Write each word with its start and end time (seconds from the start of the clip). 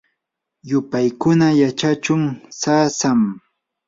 yupaykuna 0.69 1.47
yachakuy 1.61 2.23
sasam. 2.59 3.19